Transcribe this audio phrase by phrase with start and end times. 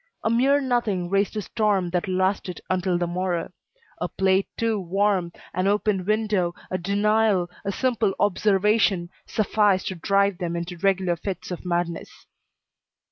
[0.23, 3.51] A mere nothing raised a storm that lasted until the morrow.
[3.99, 10.39] A plate too warm, an open window, a denial, a simple observation, sufficed to drive
[10.39, 12.25] them into regular fits of madness.